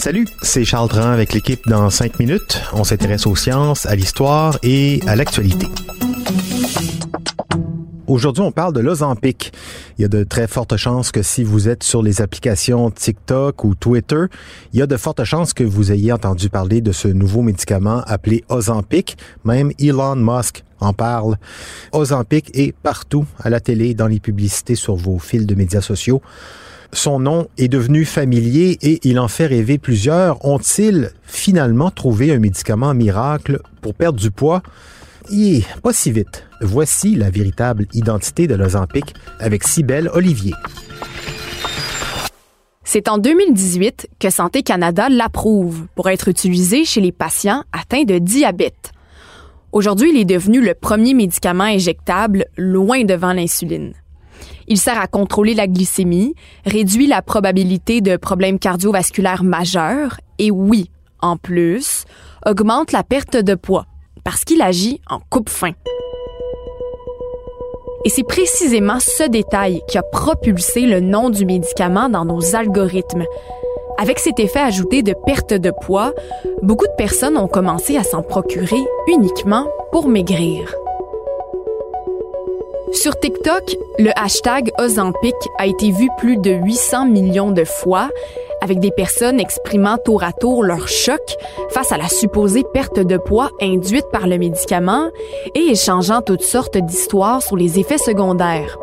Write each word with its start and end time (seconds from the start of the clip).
Salut, 0.00 0.26
c'est 0.42 0.64
Charles 0.64 0.88
Dran 0.88 1.10
avec 1.10 1.32
l'équipe 1.32 1.60
dans 1.68 1.88
5 1.88 2.18
minutes. 2.18 2.60
On 2.72 2.82
s'intéresse 2.82 3.24
aux 3.24 3.36
sciences, 3.36 3.86
à 3.86 3.94
l'histoire 3.94 4.58
et 4.64 5.00
à 5.06 5.14
l'actualité. 5.14 5.68
Aujourd'hui, 8.08 8.42
on 8.42 8.50
parle 8.50 8.72
de 8.72 8.80
l'Ozempic. 8.80 9.52
Il 9.96 10.02
y 10.02 10.04
a 10.04 10.08
de 10.08 10.24
très 10.24 10.48
fortes 10.48 10.76
chances 10.76 11.12
que 11.12 11.22
si 11.22 11.44
vous 11.44 11.68
êtes 11.68 11.84
sur 11.84 12.02
les 12.02 12.20
applications 12.20 12.90
TikTok 12.90 13.62
ou 13.62 13.76
Twitter, 13.76 14.24
il 14.72 14.80
y 14.80 14.82
a 14.82 14.88
de 14.88 14.96
fortes 14.96 15.22
chances 15.22 15.52
que 15.52 15.62
vous 15.62 15.92
ayez 15.92 16.10
entendu 16.10 16.48
parler 16.48 16.80
de 16.80 16.90
ce 16.90 17.06
nouveau 17.06 17.42
médicament 17.42 18.02
appelé 18.08 18.42
Ozempic. 18.48 19.16
Même 19.44 19.70
Elon 19.78 20.16
Musk 20.16 20.64
en 20.80 20.92
parle. 20.92 21.36
Ozempic 21.92 22.50
est 22.54 22.72
partout, 22.72 23.24
à 23.38 23.50
la 23.50 23.60
télé, 23.60 23.94
dans 23.94 24.08
les 24.08 24.18
publicités, 24.18 24.74
sur 24.74 24.96
vos 24.96 25.20
fils 25.20 25.46
de 25.46 25.54
médias 25.54 25.80
sociaux. 25.80 26.22
Son 26.92 27.20
nom 27.20 27.46
est 27.56 27.68
devenu 27.68 28.04
familier 28.04 28.76
et 28.82 29.00
il 29.04 29.18
en 29.20 29.28
fait 29.28 29.46
rêver 29.46 29.78
plusieurs. 29.78 30.44
Ont-ils 30.44 31.10
finalement 31.22 31.90
trouvé 31.90 32.32
un 32.32 32.38
médicament 32.38 32.94
miracle 32.94 33.60
pour 33.80 33.94
perdre 33.94 34.18
du 34.18 34.30
poids? 34.30 34.62
Yeah, 35.30 35.64
pas 35.82 35.92
si 35.92 36.10
vite. 36.10 36.46
Voici 36.60 37.14
la 37.14 37.30
véritable 37.30 37.86
identité 37.92 38.48
de 38.48 38.54
l'Ozempic 38.54 39.14
avec 39.38 39.62
Cybelle 39.62 40.10
Olivier. 40.12 40.54
C'est 42.82 43.08
en 43.08 43.18
2018 43.18 44.08
que 44.18 44.30
Santé 44.30 44.64
Canada 44.64 45.08
l'approuve 45.08 45.86
pour 45.94 46.08
être 46.08 46.26
utilisé 46.26 46.84
chez 46.84 47.00
les 47.00 47.12
patients 47.12 47.62
atteints 47.72 48.02
de 48.02 48.18
diabète. 48.18 48.90
Aujourd'hui, 49.70 50.10
il 50.12 50.18
est 50.18 50.24
devenu 50.24 50.60
le 50.60 50.74
premier 50.74 51.14
médicament 51.14 51.62
injectable 51.62 52.46
loin 52.56 53.04
devant 53.04 53.32
l'insuline. 53.32 53.92
Il 54.70 54.78
sert 54.78 55.00
à 55.00 55.08
contrôler 55.08 55.54
la 55.54 55.66
glycémie, 55.66 56.36
réduit 56.64 57.08
la 57.08 57.22
probabilité 57.22 58.00
de 58.00 58.16
problèmes 58.16 58.60
cardiovasculaires 58.60 59.42
majeurs 59.42 60.20
et 60.38 60.52
oui, 60.52 60.92
en 61.20 61.36
plus, 61.36 62.04
augmente 62.46 62.92
la 62.92 63.02
perte 63.02 63.36
de 63.36 63.56
poids 63.56 63.86
parce 64.22 64.44
qu'il 64.44 64.62
agit 64.62 65.00
en 65.10 65.18
coupe-faim. 65.28 65.72
Et 68.04 68.10
c'est 68.10 68.22
précisément 68.22 69.00
ce 69.00 69.28
détail 69.28 69.82
qui 69.88 69.98
a 69.98 70.04
propulsé 70.04 70.82
le 70.82 71.00
nom 71.00 71.30
du 71.30 71.44
médicament 71.44 72.08
dans 72.08 72.24
nos 72.24 72.54
algorithmes. 72.54 73.24
Avec 73.98 74.20
cet 74.20 74.38
effet 74.38 74.60
ajouté 74.60 75.02
de 75.02 75.14
perte 75.26 75.52
de 75.52 75.72
poids, 75.82 76.14
beaucoup 76.62 76.86
de 76.86 76.96
personnes 76.96 77.36
ont 77.36 77.48
commencé 77.48 77.96
à 77.96 78.04
s'en 78.04 78.22
procurer 78.22 78.84
uniquement 79.08 79.66
pour 79.90 80.08
maigrir. 80.08 80.79
Sur 82.92 83.18
TikTok, 83.18 83.76
le 83.98 84.10
hashtag 84.16 84.72
Ozempic 84.78 85.34
a 85.58 85.66
été 85.66 85.92
vu 85.92 86.08
plus 86.18 86.36
de 86.36 86.50
800 86.50 87.06
millions 87.06 87.52
de 87.52 87.64
fois 87.64 88.10
avec 88.60 88.80
des 88.80 88.90
personnes 88.90 89.38
exprimant 89.38 89.96
tour 89.96 90.24
à 90.24 90.32
tour 90.32 90.64
leur 90.64 90.88
choc 90.88 91.20
face 91.70 91.92
à 91.92 91.96
la 91.96 92.08
supposée 92.08 92.64
perte 92.74 92.98
de 92.98 93.16
poids 93.16 93.50
induite 93.60 94.06
par 94.10 94.26
le 94.26 94.38
médicament 94.38 95.08
et 95.54 95.60
échangeant 95.60 96.20
toutes 96.20 96.42
sortes 96.42 96.78
d'histoires 96.78 97.42
sur 97.42 97.56
les 97.56 97.78
effets 97.78 97.96
secondaires. 97.96 98.76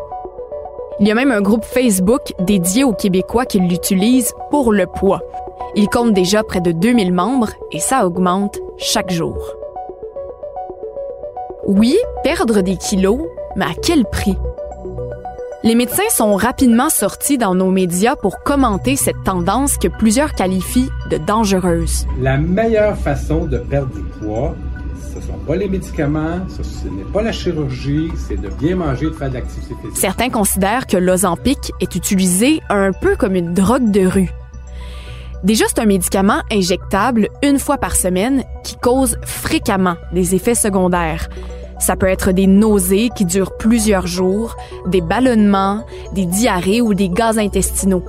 Il 0.99 1.07
y 1.07 1.11
a 1.11 1.15
même 1.15 1.31
un 1.31 1.41
groupe 1.41 1.65
Facebook 1.65 2.33
dédié 2.39 2.85
aux 2.85 2.93
Québécois 2.93 3.45
qui 3.45 3.59
l'utilisent 3.59 4.33
pour 4.49 4.71
le 4.71 4.87
poids. 4.87 5.21
Il 5.75 5.89
compte 5.89 6.13
déjà 6.13 6.43
près 6.43 6.61
de 6.61 6.71
2000 6.71 7.13
membres 7.13 7.51
et 7.73 7.79
ça 7.79 8.05
augmente 8.05 8.57
chaque 8.77 9.11
jour. 9.11 9.37
Oui, 11.67 11.97
perdre 12.23 12.61
des 12.61 12.77
kilos, 12.77 13.19
mais 13.57 13.65
à 13.65 13.73
quel 13.81 14.05
prix? 14.05 14.37
Les 15.63 15.75
médecins 15.75 16.09
sont 16.11 16.35
rapidement 16.35 16.89
sortis 16.89 17.37
dans 17.37 17.55
nos 17.55 17.71
médias 17.71 18.15
pour 18.15 18.41
commenter 18.43 18.95
cette 18.95 19.23
tendance 19.25 19.77
que 19.77 19.87
plusieurs 19.87 20.33
qualifient 20.33 20.89
de 21.09 21.17
dangereuse. 21.17 22.05
La 22.21 22.37
meilleure 22.37 22.95
façon 22.95 23.45
de 23.45 23.57
perdre 23.57 23.93
du 23.93 24.01
poids, 24.03 24.55
ce 25.11 25.17
ne 25.17 25.21
sont 25.21 25.45
pas 25.45 25.55
les 25.55 25.67
médicaments, 25.67 26.39
ce, 26.47 26.87
n'est 26.87 27.11
pas 27.11 27.23
la 27.23 27.31
chirurgie, 27.31 28.11
c'est 28.15 28.39
de 28.39 28.49
bien 28.49 28.75
manger 28.75 29.07
et 29.07 29.09
de 29.09 29.15
faire 29.15 29.29
de 29.29 29.33
l'activité 29.33 29.73
physique. 29.81 29.97
Certains 29.97 30.29
considèrent 30.29 30.85
que 30.85 30.95
l'Ozempic 30.95 31.71
est 31.81 31.95
utilisé 31.95 32.61
un 32.69 32.91
peu 32.91 33.15
comme 33.15 33.35
une 33.35 33.53
drogue 33.53 33.89
de 33.89 34.05
rue. 34.05 34.29
Déjà, 35.43 35.65
c'est 35.67 35.79
un 35.79 35.85
médicament 35.85 36.41
injectable 36.51 37.29
une 37.43 37.59
fois 37.59 37.77
par 37.77 37.95
semaine 37.95 38.43
qui 38.63 38.75
cause 38.77 39.17
fréquemment 39.23 39.95
des 40.13 40.35
effets 40.35 40.55
secondaires. 40.55 41.29
Ça 41.79 41.95
peut 41.95 42.07
être 42.07 42.31
des 42.31 42.47
nausées 42.47 43.09
qui 43.15 43.25
durent 43.25 43.55
plusieurs 43.57 44.07
jours, 44.07 44.55
des 44.87 45.01
ballonnements, 45.01 45.85
des 46.13 46.25
diarrhées 46.25 46.81
ou 46.81 46.93
des 46.93 47.09
gaz 47.09 47.37
intestinaux. 47.37 48.03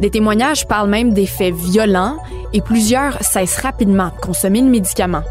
Des 0.00 0.10
témoignages 0.10 0.66
parlent 0.66 0.90
même 0.90 1.12
d'effets 1.12 1.50
violents 1.50 2.16
et 2.52 2.60
plusieurs 2.60 3.22
cessent 3.22 3.60
rapidement 3.60 4.10
de 4.14 4.20
consommer 4.20 4.60
le 4.60 4.68
médicament. 4.68 5.22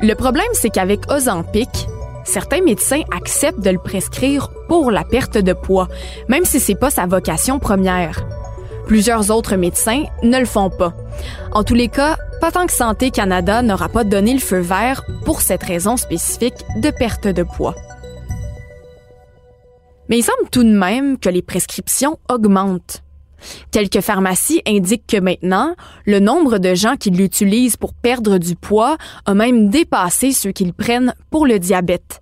Le 0.00 0.14
problème, 0.14 0.46
c'est 0.52 0.70
qu'avec 0.70 1.10
Ozempic, 1.10 1.88
certains 2.24 2.62
médecins 2.62 3.02
acceptent 3.14 3.60
de 3.60 3.70
le 3.70 3.78
prescrire 3.78 4.48
pour 4.68 4.90
la 4.90 5.04
perte 5.04 5.38
de 5.38 5.52
poids, 5.52 5.88
même 6.28 6.44
si 6.44 6.60
c'est 6.60 6.74
pas 6.74 6.90
sa 6.90 7.06
vocation 7.06 7.58
première. 7.58 8.24
Plusieurs 8.86 9.30
autres 9.30 9.56
médecins 9.56 10.04
ne 10.22 10.38
le 10.38 10.46
font 10.46 10.70
pas. 10.70 10.94
En 11.52 11.64
tous 11.64 11.74
les 11.74 11.88
cas, 11.88 12.16
pas 12.40 12.52
tant 12.52 12.66
que 12.66 12.72
Santé 12.72 13.10
Canada 13.10 13.62
n'aura 13.62 13.88
pas 13.88 14.04
donné 14.04 14.32
le 14.32 14.38
feu 14.38 14.60
vert 14.60 15.04
pour 15.24 15.40
cette 15.40 15.62
raison 15.62 15.96
spécifique 15.96 16.64
de 16.76 16.90
perte 16.90 17.26
de 17.26 17.42
poids. 17.42 17.74
Mais 20.08 20.18
il 20.18 20.22
semble 20.22 20.48
tout 20.50 20.62
de 20.62 20.72
même 20.72 21.18
que 21.18 21.28
les 21.28 21.42
prescriptions 21.42 22.18
augmentent. 22.28 23.02
Quelques 23.70 24.00
pharmacies 24.00 24.62
indiquent 24.66 25.06
que 25.06 25.20
maintenant, 25.20 25.74
le 26.06 26.20
nombre 26.20 26.58
de 26.58 26.74
gens 26.74 26.96
qui 26.96 27.10
l'utilisent 27.10 27.76
pour 27.76 27.92
perdre 27.92 28.38
du 28.38 28.56
poids 28.56 28.96
a 29.26 29.34
même 29.34 29.68
dépassé 29.68 30.32
ceux 30.32 30.52
qui 30.52 30.64
le 30.64 30.72
prennent 30.72 31.14
pour 31.30 31.46
le 31.46 31.58
diabète. 31.58 32.20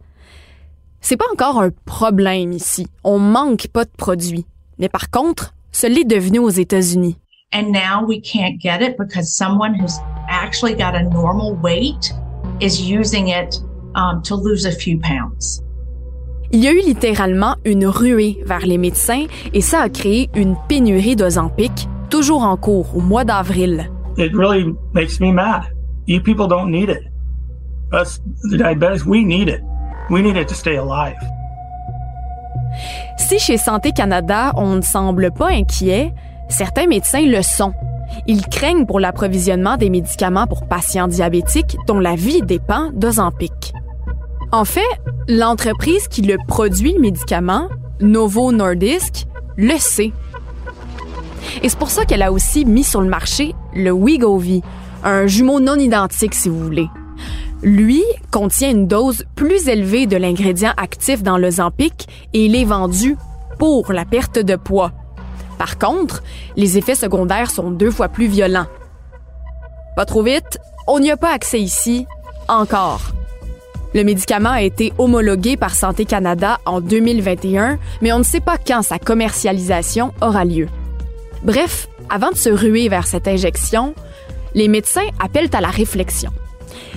C'est 1.00 1.16
pas 1.16 1.30
encore 1.32 1.60
un 1.60 1.70
problème 1.84 2.52
ici. 2.52 2.86
On 3.04 3.18
manque 3.18 3.68
pas 3.68 3.84
de 3.84 3.90
produits. 3.96 4.46
Mais 4.78 4.88
par 4.88 5.10
contre, 5.10 5.54
ce 5.72 5.86
l'est 5.86 6.04
devenu 6.04 6.38
aux 6.38 6.50
États-Unis. 6.50 7.16
And 7.52 7.72
now 7.72 8.04
we 8.04 8.20
can't 8.20 8.60
get 8.60 8.82
it 8.82 8.98
because 8.98 9.34
someone 9.34 9.74
who's 9.74 9.98
actually 10.28 10.74
got 10.74 10.94
a 10.94 11.02
normal 11.02 11.54
weight 11.54 12.12
is 12.60 12.80
using 12.80 13.28
it 13.28 13.56
um, 13.94 14.20
to 14.22 14.34
lose 14.34 14.66
a 14.66 14.72
few 14.72 14.98
pounds. 14.98 15.62
Il 16.52 16.62
y 16.62 16.68
a 16.68 16.72
eu 16.72 16.80
littéralement 16.80 17.56
une 17.64 17.86
ruée 17.86 18.38
vers 18.46 18.66
les 18.66 18.78
médecins 18.78 19.26
et 19.52 19.60
ça 19.60 19.80
a 19.80 19.88
créé 19.88 20.30
une 20.34 20.56
pénurie 20.68 21.16
d'Ozempic, 21.16 21.88
toujours 22.08 22.42
en 22.42 22.56
cours 22.56 22.96
au 22.96 23.00
mois 23.00 23.24
d'avril. 23.24 23.90
It 24.16 24.32
really 24.32 24.74
makes 24.92 25.20
me 25.20 25.32
mad. 25.32 25.64
You 26.06 26.20
people 26.20 26.46
don't 26.46 26.70
need 26.70 26.88
it. 26.88 27.02
Us, 27.92 28.20
the 28.50 28.56
diabetics, 28.56 29.04
we 29.04 29.24
need 29.24 29.48
it. 29.48 29.60
We 30.08 30.22
need 30.22 30.36
it 30.36 30.48
to 30.48 30.54
stay 30.54 30.76
alive. 30.76 31.16
Si 33.16 33.38
chez 33.38 33.56
Santé 33.56 33.92
Canada, 33.92 34.52
on 34.56 34.76
ne 34.76 34.82
semble 34.82 35.32
pas 35.32 35.48
inquiet, 35.48 36.14
Certains 36.48 36.86
médecins 36.86 37.26
le 37.26 37.42
sont. 37.42 37.72
Ils 38.26 38.46
craignent 38.46 38.86
pour 38.86 39.00
l'approvisionnement 39.00 39.76
des 39.76 39.90
médicaments 39.90 40.46
pour 40.46 40.66
patients 40.66 41.08
diabétiques 41.08 41.76
dont 41.86 41.98
la 41.98 42.14
vie 42.14 42.42
dépend 42.42 42.90
d'Ozempic. 42.92 43.72
En 44.52 44.64
fait, 44.64 44.80
l'entreprise 45.28 46.08
qui 46.08 46.22
le 46.22 46.36
produit 46.46 46.94
le 46.94 47.00
médicament, 47.00 47.68
Novo 48.00 48.52
Nordisk, 48.52 49.26
le 49.56 49.76
sait. 49.78 50.12
Et 51.62 51.68
c'est 51.68 51.78
pour 51.78 51.90
ça 51.90 52.04
qu'elle 52.04 52.22
a 52.22 52.32
aussi 52.32 52.64
mis 52.64 52.84
sur 52.84 53.00
le 53.00 53.08
marché 53.08 53.54
le 53.74 53.90
Wegovy, 53.90 54.62
un 55.02 55.26
jumeau 55.26 55.60
non 55.60 55.76
identique 55.76 56.34
si 56.34 56.48
vous 56.48 56.60
voulez. 56.60 56.88
Lui 57.62 58.02
contient 58.30 58.70
une 58.70 58.86
dose 58.86 59.24
plus 59.34 59.68
élevée 59.68 60.06
de 60.06 60.16
l'ingrédient 60.16 60.74
actif 60.76 61.22
dans 61.22 61.38
le 61.38 61.50
Zampic 61.50 62.06
et 62.32 62.44
il 62.44 62.54
est 62.54 62.64
vendu 62.64 63.16
pour 63.58 63.92
la 63.92 64.04
perte 64.04 64.38
de 64.38 64.56
poids. 64.56 64.92
Par 65.58 65.78
contre, 65.78 66.22
les 66.56 66.78
effets 66.78 66.94
secondaires 66.94 67.50
sont 67.50 67.70
deux 67.70 67.90
fois 67.90 68.08
plus 68.08 68.26
violents. 68.26 68.66
Pas 69.96 70.04
trop 70.04 70.22
vite, 70.22 70.58
on 70.86 71.00
n'y 71.00 71.10
a 71.10 71.16
pas 71.16 71.32
accès 71.32 71.60
ici, 71.60 72.06
encore. 72.48 73.12
Le 73.94 74.04
médicament 74.04 74.50
a 74.50 74.62
été 74.62 74.92
homologué 74.98 75.56
par 75.56 75.74
Santé 75.74 76.04
Canada 76.04 76.58
en 76.66 76.80
2021, 76.80 77.78
mais 78.02 78.12
on 78.12 78.18
ne 78.18 78.24
sait 78.24 78.40
pas 78.40 78.58
quand 78.58 78.82
sa 78.82 78.98
commercialisation 78.98 80.12
aura 80.20 80.44
lieu. 80.44 80.68
Bref, 81.42 81.88
avant 82.10 82.30
de 82.30 82.36
se 82.36 82.50
ruer 82.50 82.88
vers 82.88 83.06
cette 83.06 83.26
injection, 83.26 83.94
les 84.54 84.68
médecins 84.68 85.08
appellent 85.18 85.50
à 85.52 85.60
la 85.60 85.70
réflexion. 85.70 86.30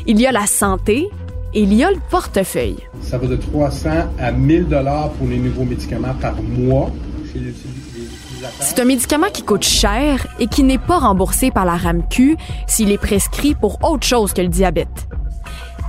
Il 0.08 0.20
y 0.20 0.28
a 0.28 0.32
la 0.32 0.46
santé 0.46 1.10
et 1.54 1.62
il 1.62 1.74
y 1.74 1.84
a 1.84 1.92
le 1.92 2.00
portefeuille. 2.10 2.78
Ça 3.02 3.18
va 3.18 3.28
de 3.28 3.36
300 3.36 3.90
à 4.20 4.32
1000 4.32 4.68
dollars 4.68 5.10
pour 5.12 5.28
les 5.28 5.38
nouveaux 5.38 5.64
médicaments 5.64 6.14
par 6.20 6.36
mois 6.42 6.92
chez 7.32 7.40
les 7.40 7.54
c'est 8.60 8.80
un 8.80 8.86
médicament 8.86 9.28
qui 9.34 9.44
coûte 9.44 9.64
cher 9.64 10.28
et 10.40 10.48
qui 10.48 10.64
n'est 10.64 10.78
pas 10.78 11.00
remboursé 11.00 11.52
par 11.52 11.66
la 11.66 11.76
RAMQ 11.76 12.38
s'il 12.68 12.92
est 12.92 12.98
prescrit 12.98 13.56
pour 13.56 13.84
autre 13.84 14.06
chose 14.06 14.34
que 14.34 14.42
le 14.42 14.48
diabète. 14.48 15.08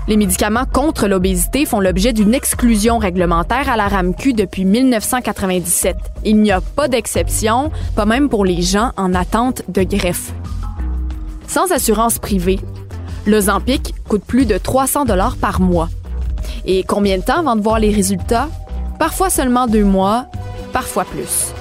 Les 0.09 0.17
médicaments 0.17 0.65
contre 0.65 1.07
l'obésité 1.07 1.67
font 1.67 1.79
l'objet 1.79 2.13
d'une 2.13 2.35
exclusion 2.35 2.99
réglementaire 2.99 3.69
à 3.69 3.77
la 3.77 3.87
RAMQ 3.87 4.33
depuis 4.33 4.65
1997. 4.65 5.97
Il 6.25 6.41
n'y 6.41 6.51
a 6.51 6.61
pas 6.61 6.89
d'exception, 6.89 7.71
pas 7.95 8.07
même 8.07 8.29
pour 8.29 8.45
les 8.45 8.63
gens 8.63 8.91
en 8.97 9.15
attente 9.15 9.63
de 9.69 9.83
greffe. 9.83 10.33
Sans 11.47 11.71
assurance 11.71 12.19
privée, 12.19 12.59
l'Ozempic 13.27 13.95
coûte 14.09 14.25
plus 14.25 14.47
de 14.47 14.59
300 14.59 15.05
dollars 15.05 15.37
par 15.37 15.61
mois. 15.61 15.89
Et 16.65 16.83
combien 16.83 17.19
de 17.19 17.23
temps 17.23 17.39
avant 17.39 17.57
de 17.57 17.63
voir 17.63 17.79
les 17.79 17.93
résultats? 17.93 18.49
Parfois 18.99 19.31
seulement 19.31 19.67
deux 19.67 19.85
mois, 19.85 20.27
parfois 20.73 21.05
plus. 21.05 21.53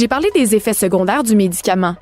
J'ai 0.00 0.08
parlé 0.08 0.30
des 0.34 0.54
effets 0.54 0.72
secondaires 0.72 1.24
du 1.24 1.36
médicament, 1.36 1.94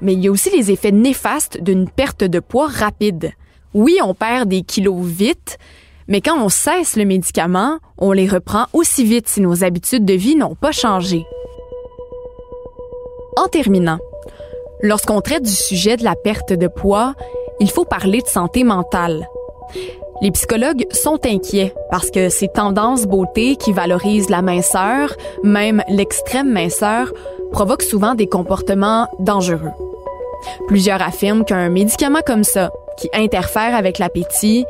mais 0.00 0.14
il 0.14 0.20
y 0.20 0.28
a 0.28 0.30
aussi 0.30 0.48
les 0.56 0.70
effets 0.70 0.90
néfastes 0.90 1.62
d'une 1.62 1.86
perte 1.86 2.24
de 2.24 2.40
poids 2.40 2.66
rapide. 2.66 3.32
Oui, 3.74 3.98
on 4.02 4.14
perd 4.14 4.48
des 4.48 4.62
kilos 4.62 5.04
vite, 5.04 5.58
mais 6.08 6.22
quand 6.22 6.42
on 6.42 6.48
cesse 6.48 6.96
le 6.96 7.04
médicament, 7.04 7.78
on 7.98 8.12
les 8.12 8.26
reprend 8.26 8.68
aussi 8.72 9.04
vite 9.04 9.28
si 9.28 9.42
nos 9.42 9.64
habitudes 9.64 10.06
de 10.06 10.14
vie 10.14 10.34
n'ont 10.34 10.54
pas 10.54 10.72
changé. 10.72 11.26
En 13.36 13.48
terminant, 13.48 13.98
lorsqu'on 14.80 15.20
traite 15.20 15.42
du 15.42 15.50
sujet 15.50 15.98
de 15.98 16.04
la 16.04 16.16
perte 16.16 16.54
de 16.54 16.68
poids, 16.68 17.12
il 17.60 17.70
faut 17.70 17.84
parler 17.84 18.22
de 18.22 18.28
santé 18.28 18.64
mentale. 18.64 19.28
Les 20.22 20.30
psychologues 20.30 20.86
sont 20.92 21.18
inquiets 21.26 21.74
parce 21.90 22.10
que 22.10 22.28
ces 22.28 22.48
tendances 22.48 23.06
beauté 23.06 23.56
qui 23.56 23.72
valorisent 23.72 24.30
la 24.30 24.40
minceur, 24.40 25.14
même 25.42 25.82
l'extrême 25.88 26.50
minceur, 26.50 27.12
provoquent 27.52 27.82
souvent 27.82 28.14
des 28.14 28.26
comportements 28.26 29.08
dangereux. 29.18 29.72
Plusieurs 30.66 31.02
affirment 31.02 31.44
qu'un 31.44 31.68
médicament 31.68 32.22
comme 32.26 32.44
ça, 32.44 32.72
qui 32.96 33.08
interfère 33.14 33.74
avec 33.74 33.98
l'appétit, 33.98 34.64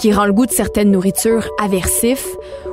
qui 0.00 0.12
rend 0.12 0.26
le 0.26 0.32
goût 0.32 0.46
de 0.46 0.52
certaines 0.52 0.90
nourritures 0.90 1.48
aversif 1.62 2.26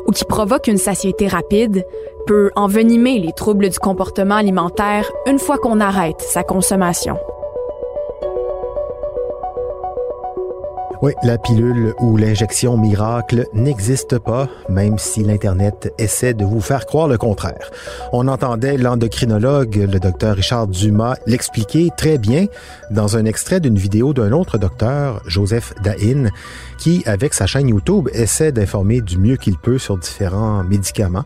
ou 0.07 0.11
qui 0.11 0.25
provoque 0.25 0.67
une 0.67 0.77
satiété 0.77 1.27
rapide, 1.27 1.85
peut 2.27 2.51
envenimer 2.55 3.19
les 3.19 3.33
troubles 3.33 3.69
du 3.69 3.79
comportement 3.79 4.35
alimentaire 4.35 5.09
une 5.27 5.39
fois 5.39 5.57
qu'on 5.57 5.79
arrête 5.79 6.21
sa 6.21 6.43
consommation. 6.43 7.17
Oui, 11.01 11.13
la 11.23 11.39
pilule 11.39 11.95
ou 11.99 12.15
l'injection 12.15 12.77
miracle 12.77 13.47
n'existe 13.55 14.19
pas, 14.19 14.47
même 14.69 14.99
si 14.99 15.23
l'Internet 15.23 15.91
essaie 15.97 16.35
de 16.35 16.45
vous 16.45 16.61
faire 16.61 16.85
croire 16.85 17.07
le 17.07 17.17
contraire. 17.17 17.71
On 18.13 18.27
entendait 18.27 18.77
l'endocrinologue, 18.77 19.87
le 19.91 19.99
docteur 19.99 20.35
Richard 20.35 20.67
Dumas, 20.67 21.15
l'expliquer 21.25 21.89
très 21.97 22.19
bien 22.19 22.45
dans 22.91 23.17
un 23.17 23.25
extrait 23.25 23.59
d'une 23.59 23.79
vidéo 23.79 24.13
d'un 24.13 24.31
autre 24.31 24.59
docteur, 24.59 25.23
Joseph 25.25 25.73
Dahin, 25.83 26.29
qui, 26.77 27.01
avec 27.07 27.33
sa 27.33 27.47
chaîne 27.47 27.69
YouTube, 27.69 28.07
essaie 28.13 28.51
d'informer 28.51 29.01
du 29.01 29.17
mieux 29.17 29.37
qu'il 29.37 29.57
peut 29.57 29.79
sur 29.79 29.97
différents 29.97 30.63
médicaments. 30.63 31.25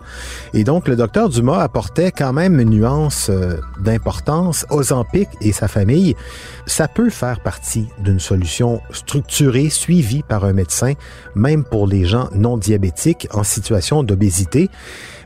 Et 0.53 0.63
donc, 0.63 0.87
le 0.87 0.95
docteur 0.95 1.27
Dumas 1.27 1.59
apportait 1.59 2.11
quand 2.11 2.31
même 2.31 2.61
une 2.61 2.69
nuance 2.69 3.27
euh, 3.29 3.57
d'importance. 3.81 4.65
Ozempic 4.69 5.27
et 5.41 5.51
sa 5.51 5.67
famille, 5.67 6.15
ça 6.65 6.87
peut 6.87 7.09
faire 7.09 7.41
partie 7.41 7.87
d'une 7.99 8.19
solution 8.19 8.81
structurée, 8.91 9.64
suivie 9.69 10.23
par 10.23 10.45
un 10.45 10.53
médecin, 10.53 10.93
même 11.35 11.63
pour 11.63 11.87
les 11.87 12.05
gens 12.05 12.29
non 12.33 12.57
diabétiques 12.57 13.27
en 13.31 13.43
situation 13.43 14.03
d'obésité. 14.03 14.69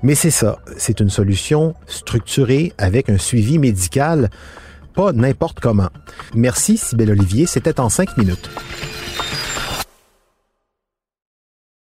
Mais 0.03 0.15
c'est 0.15 0.31
ça, 0.31 0.59
c'est 0.77 0.99
une 0.99 1.09
solution 1.09 1.73
structurée 1.87 2.73
avec 2.77 3.09
un 3.09 3.17
suivi 3.17 3.59
médical, 3.59 4.29
pas 4.95 5.11
n'importe 5.11 5.59
comment. 5.59 5.89
Merci, 6.33 6.77
Sybelle 6.77 7.11
Olivier, 7.11 7.45
c'était 7.45 7.79
en 7.79 7.89
cinq 7.89 8.17
minutes. 8.17 8.49